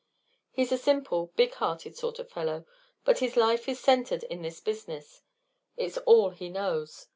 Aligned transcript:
He's 0.51 0.71
a 0.71 0.79
simple, 0.79 1.31
big 1.35 1.53
hearted 1.53 1.95
sort 1.95 2.17
of 2.17 2.27
fellow, 2.31 2.65
but 3.05 3.19
his 3.19 3.37
life 3.37 3.69
is 3.69 3.79
centred 3.79 4.23
in 4.23 4.41
this 4.41 4.59
business; 4.59 5.21
it's 5.77 5.99
all 5.99 6.31
he 6.31 6.49
knows. 6.49 7.05